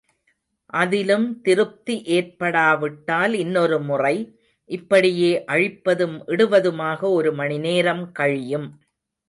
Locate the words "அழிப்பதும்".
5.45-6.17